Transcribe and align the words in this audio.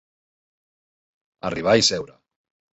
Arribar 1.53 1.79
i 1.83 1.87
seure. 1.93 2.19